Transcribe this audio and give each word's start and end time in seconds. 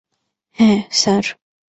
হ্যা, 0.57 0.71
স্যার। 0.91 1.25